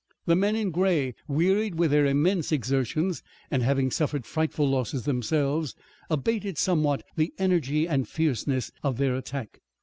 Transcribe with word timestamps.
The 0.25 0.35
men 0.35 0.55
in 0.55 0.71
gray, 0.71 1.13
wearied 1.27 1.75
with 1.75 1.91
their 1.91 2.07
immense 2.07 2.51
exertions, 2.51 3.21
and 3.51 3.61
having 3.61 3.91
suffered 3.91 4.25
frightful 4.25 4.67
losses 4.67 5.03
themselves, 5.05 5.75
abated 6.09 6.57
somewhat 6.57 7.03
the 7.17 7.31
energy 7.37 7.87
and 7.87 8.07
fierceness 8.09 8.71
of 8.81 8.97
their 8.97 9.13
attack. 9.15 9.61